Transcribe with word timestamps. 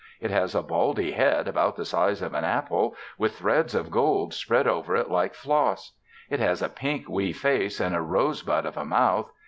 It 0.19 0.31
has 0.31 0.55
a 0.55 0.63
baldy 0.63 1.11
head, 1.11 1.47
about 1.47 1.75
the 1.75 1.85
size 1.85 2.23
of 2.23 2.33
an 2.33 2.43
apple, 2.43 2.95
with 3.19 3.37
threads 3.37 3.75
of 3.75 3.91
gold 3.91 4.33
spread 4.33 4.67
over 4.67 4.95
it 4.95 5.11
like 5.11 5.35
floss. 5.35 5.91
It 6.27 6.39
has 6.39 6.63
a 6.63 6.69
pink, 6.69 7.07
wee 7.07 7.33
face 7.33 7.79
and 7.79 7.95
a 7.95 8.01
rose 8.01 8.41
bud 8.41 8.65
of 8.65 8.77
a 8.77 8.83
mouth. 8.83 9.31